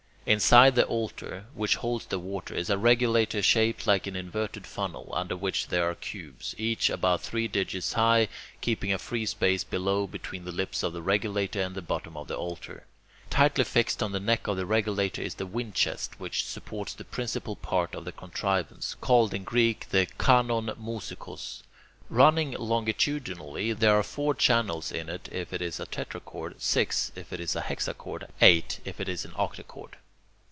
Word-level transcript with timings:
Inside 0.23 0.75
the 0.75 0.85
altar, 0.85 1.47
which 1.55 1.77
holds 1.77 2.05
the 2.05 2.19
water, 2.19 2.53
is 2.53 2.69
a 2.69 2.77
regulator 2.77 3.41
shaped 3.41 3.87
like 3.87 4.05
an 4.05 4.15
inverted 4.15 4.67
funnel, 4.67 5.09
under 5.15 5.35
which 5.35 5.67
there 5.67 5.89
are 5.89 5.95
cubes, 5.95 6.53
each 6.59 6.91
about 6.91 7.21
three 7.21 7.47
digits 7.47 7.93
high, 7.93 8.27
keeping 8.61 8.93
a 8.93 8.99
free 8.99 9.25
space 9.25 9.63
below 9.63 10.05
between 10.05 10.45
the 10.45 10.51
lips 10.51 10.83
of 10.83 10.93
the 10.93 11.01
regulator 11.01 11.59
and 11.59 11.73
the 11.73 11.81
bottom 11.81 12.15
of 12.15 12.27
the 12.27 12.35
altar. 12.37 12.85
Tightly 13.31 13.63
fixed 13.63 14.03
on 14.03 14.11
the 14.11 14.19
neck 14.19 14.45
of 14.45 14.57
the 14.57 14.65
regulator 14.67 15.23
is 15.23 15.35
the 15.35 15.47
windchest, 15.47 16.11
which 16.19 16.45
supports 16.45 16.93
the 16.93 17.03
principal 17.03 17.55
part 17.55 17.95
of 17.95 18.05
the 18.05 18.11
contrivance, 18.13 18.95
called 19.01 19.33
in 19.33 19.43
Greek 19.43 19.89
the 19.89 20.05
[Greek: 20.05 20.17
kanon 20.19 20.65
mousikos]. 20.77 21.63
Running 22.11 22.51
longitudinally, 22.51 23.73
there 23.73 23.97
are 23.97 24.03
four 24.03 24.35
channels 24.35 24.91
in 24.91 25.09
it 25.09 25.27
if 25.31 25.51
it 25.51 25.63
is 25.63 25.79
a 25.79 25.87
tetrachord; 25.87 26.61
six, 26.61 27.11
if 27.15 27.33
it 27.33 27.39
is 27.39 27.55
a 27.55 27.61
hexachord; 27.61 28.29
eight, 28.39 28.79
if 28.85 29.01
it 29.01 29.09
is 29.09 29.25
an 29.25 29.31
octachord. 29.31 29.93